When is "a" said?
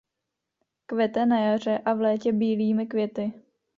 1.85-1.93